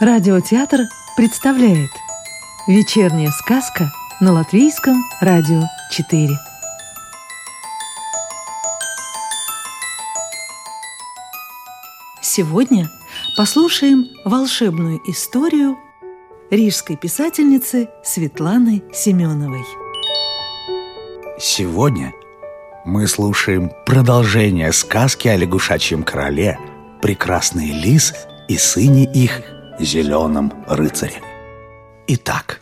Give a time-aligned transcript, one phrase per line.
[0.00, 0.82] Радиотеатр
[1.16, 1.90] представляет
[2.68, 3.90] Вечерняя сказка
[4.20, 6.38] на Латвийском радио 4
[12.22, 12.88] Сегодня
[13.36, 15.76] послушаем волшебную историю
[16.48, 19.64] рижской писательницы Светланы Семеновой.
[21.40, 22.12] Сегодня
[22.84, 26.56] мы слушаем продолжение сказки о лягушачьем короле,
[27.02, 28.14] прекрасный лис
[28.46, 29.42] и сыне их,
[29.80, 31.22] зеленом рыцаре.
[32.06, 32.60] Итак,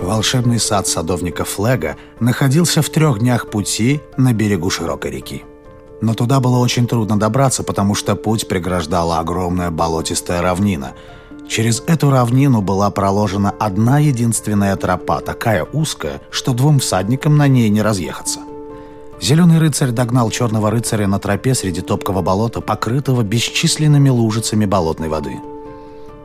[0.00, 5.44] волшебный сад садовника Флега находился в трех днях пути на берегу широкой реки.
[6.00, 10.94] Но туда было очень трудно добраться, потому что путь преграждала огромная болотистая равнина.
[11.48, 17.68] Через эту равнину была проложена одна единственная тропа, такая узкая, что двум всадникам на ней
[17.68, 18.40] не разъехаться.
[19.20, 25.38] Зеленый рыцарь догнал черного рыцаря на тропе среди топкого болота, покрытого бесчисленными лужицами болотной воды.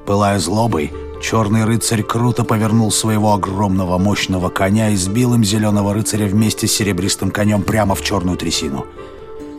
[0.08, 6.28] Пылая злобой, черный рыцарь круто повернул своего огромного мощного коня и сбил им зеленого рыцаря
[6.28, 8.86] вместе с серебристым конем прямо в черную трясину.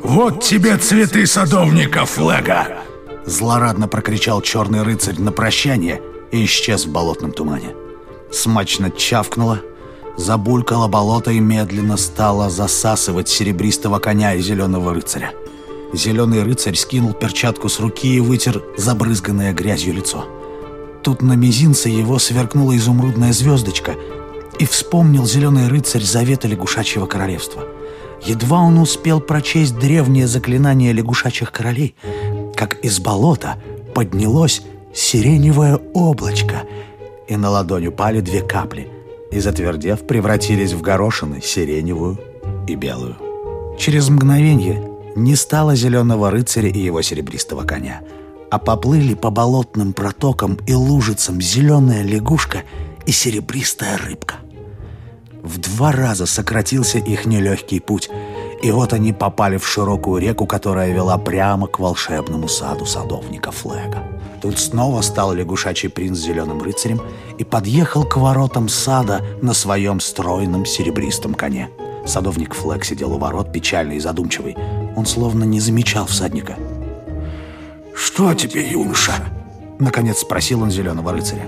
[0.02, 2.78] «Вот тебе цветы садовника Флега!»
[3.26, 6.00] Злорадно прокричал черный рыцарь на прощание
[6.32, 7.74] и исчез в болотном тумане.
[8.32, 9.60] Смачно чавкнуло,
[10.16, 15.30] Забулькало болото и медленно стало засасывать серебристого коня и зеленого рыцаря.
[15.92, 20.26] Зеленый рыцарь скинул перчатку с руки и вытер забрызганное грязью лицо.
[21.02, 23.94] Тут на мизинце его сверкнула изумрудная звездочка,
[24.58, 27.62] и вспомнил зеленый рыцарь завета лягушачьего королевства.
[28.24, 31.94] Едва он успел прочесть древнее заклинание лягушачьих королей,
[32.56, 33.56] как из болота
[33.94, 36.64] поднялось сиреневое облачко,
[37.28, 38.88] и на ладонь упали две капли—
[39.30, 42.18] и, затвердев, превратились в горошины сиреневую
[42.66, 43.16] и белую.
[43.78, 44.82] Через мгновение
[45.16, 48.00] не стало зеленого рыцаря и его серебристого коня,
[48.50, 52.62] а поплыли по болотным протокам и лужицам зеленая лягушка
[53.06, 54.36] и серебристая рыбка.
[55.42, 58.10] В два раза сократился их нелегкий путь,
[58.62, 64.02] и вот они попали в широкую реку, которая вела прямо к волшебному саду садовника Флега.
[64.42, 67.00] Тут снова стал лягушачий принц зеленым рыцарем
[67.38, 71.70] и подъехал к воротам сада на своем стройном серебристом коне.
[72.06, 74.56] Садовник Флэг сидел у ворот, печальный и задумчивый.
[74.96, 76.56] Он словно не замечал всадника.
[77.98, 79.12] «Что тебе, юноша?»
[79.80, 81.46] Наконец спросил он зеленого рыцаря.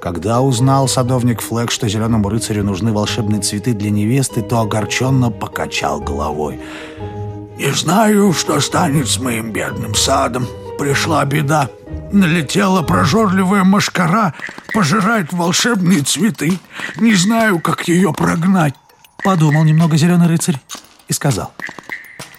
[0.00, 6.00] Когда узнал садовник Флэг, что зеленому рыцарю нужны волшебные цветы для невесты, то огорченно покачал
[6.00, 6.60] головой.
[7.58, 10.46] «Не знаю, что станет с моим бедным садом.
[10.78, 11.68] Пришла беда.
[12.12, 14.34] Налетела прожорливая машкара,
[14.72, 16.60] пожирает волшебные цветы.
[16.96, 18.74] Не знаю, как ее прогнать.
[19.24, 20.60] Подумал немного зеленый рыцарь
[21.08, 21.52] и сказал.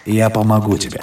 [0.06, 1.02] Я помогу тебе.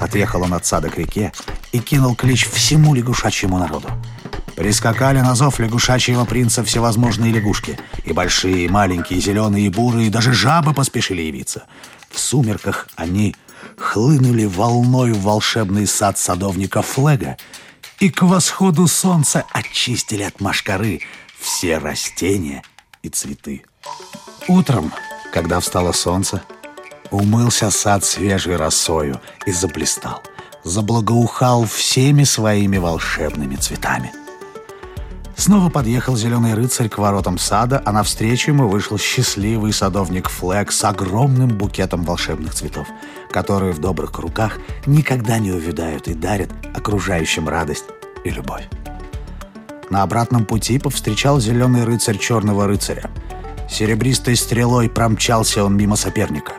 [0.00, 1.32] Отъехал он от сада к реке
[1.72, 3.88] и кинул клич всему лягушачьему народу.
[4.56, 7.78] Прискакали на зов лягушачьего принца всевозможные лягушки.
[8.04, 11.64] И большие, и маленькие, и зеленые, и бурые, и даже жабы поспешили явиться.
[12.10, 13.34] В сумерках они
[13.78, 17.36] хлынули волной в волшебный сад садовника Флега
[18.00, 21.00] и к восходу солнца очистили от машкары
[21.38, 22.62] все растения
[23.02, 23.64] и цветы.
[24.48, 24.92] Утром,
[25.32, 26.42] когда встало солнце,
[27.10, 30.22] умылся сад свежей росою и заблистал,
[30.64, 34.12] заблагоухал всеми своими волшебными цветами.
[35.34, 40.84] Снова подъехал зеленый рыцарь к воротам сада, а навстречу ему вышел счастливый садовник Флэг с
[40.84, 42.86] огромным букетом волшебных цветов,
[43.30, 47.86] которые в добрых руках никогда не увядают и дарят окружающим радость
[48.24, 48.68] и любовь.
[49.90, 53.10] На обратном пути повстречал зеленый рыцарь черного рыцаря.
[53.68, 56.52] Серебристой стрелой промчался он мимо соперника.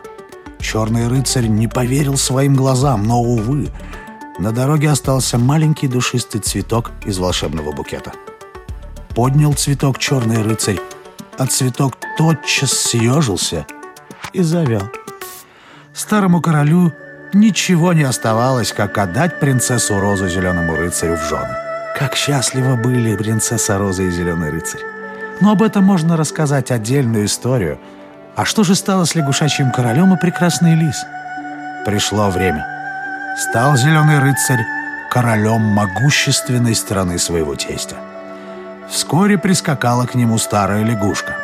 [0.63, 3.69] Черный рыцарь не поверил своим глазам, но, увы,
[4.39, 8.13] на дороге остался маленький душистый цветок из волшебного букета.
[9.09, 10.79] Поднял цветок черный рыцарь,
[11.37, 13.67] а цветок тотчас съежился
[14.31, 14.89] и завял.
[15.93, 16.93] Старому королю
[17.33, 21.55] ничего не оставалось, как отдать принцессу Розу зеленому рыцарю в жены.
[21.99, 24.81] Как счастливо были принцесса Роза и зеленый рыцарь.
[25.41, 27.79] Но об этом можно рассказать отдельную историю.
[28.35, 31.05] А что же стало с лягушачьим королем и прекрасный лис?
[31.85, 32.65] Пришло время.
[33.37, 34.65] Стал зеленый рыцарь
[35.11, 37.95] королем могущественной страны своего тестя.
[38.89, 41.35] Вскоре прискакала к нему старая лягушка.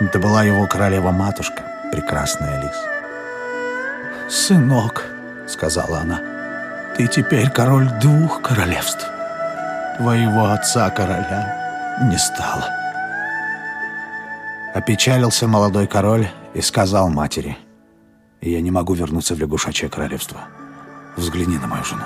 [0.00, 2.76] Это была его королева-матушка, прекрасная лис.
[4.28, 5.06] «Сынок»,—
[5.46, 6.20] сказала она,—
[6.96, 9.06] «ты теперь король двух королевств.
[9.96, 12.81] Твоего отца-короля не стало».
[14.74, 17.58] Опечалился молодой король и сказал матери,
[18.40, 20.40] «Я не могу вернуться в лягушачье королевство.
[21.16, 22.04] Взгляни на мою жену.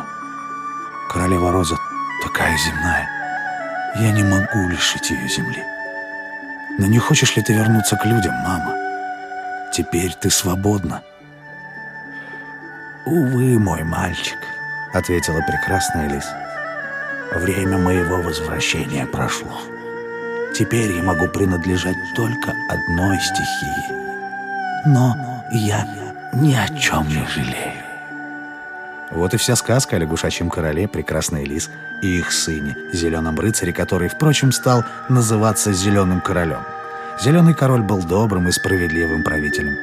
[1.09, 1.77] Королева Роза
[2.25, 3.09] такая земная.
[3.97, 5.63] Я не могу лишить ее земли.
[6.79, 8.75] Но не хочешь ли ты вернуться к людям, мама?
[9.73, 11.03] Теперь ты свободна.
[13.07, 14.39] «Увы, мой мальчик»,—
[14.93, 16.27] ответила прекрасная лис.
[17.33, 19.61] «Время моего возвращения прошло.
[20.59, 23.93] Теперь я могу принадлежать только одной стихии.
[24.87, 25.15] Но
[25.53, 25.87] я
[26.33, 27.83] ни о чем не жалею».
[29.11, 31.71] Вот и вся сказка о лягушачьем короле, прекрасной лис
[32.03, 36.63] и их сыне, зеленом рыцаре, который, впрочем, стал называться Зеленым королем.
[37.21, 39.77] Зеленый король был добрым и справедливым правителем.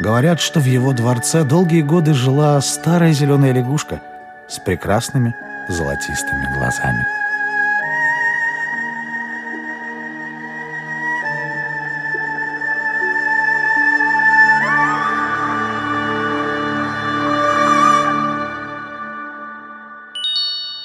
[0.00, 4.00] Говорят, что в его дворце долгие годы жила старая зеленая лягушка
[4.48, 5.34] с прекрасными
[5.68, 7.23] золотистыми глазами.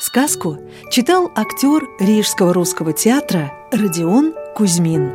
[0.10, 0.58] Сказку
[0.90, 5.12] читал актер Рижского русского театра Родион Кузьмин.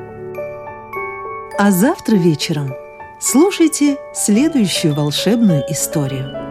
[1.59, 2.73] А завтра вечером
[3.21, 6.44] слушайте следующую волшебную историю.